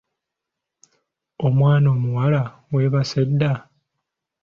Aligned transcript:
Omwana 1.47 1.87
Omuwala 1.95 2.41
weebase 2.73 3.21
dda! 3.29 3.53